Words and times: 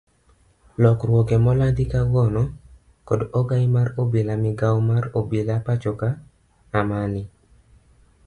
Lokruoge 0.81 1.35
molandi 1.45 1.83
kawuono 1.93 2.43
kod 3.07 3.21
ogai 3.39 3.65
mar 3.75 3.87
bad 3.95 4.39
migao 4.45 4.77
mar 4.89 5.03
obila 5.19 5.55
pachoka 5.65 6.07
Amani. 6.79 7.23